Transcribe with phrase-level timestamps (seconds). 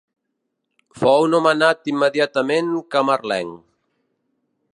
[1.01, 3.55] Fou nomenat immediatament camarlenc.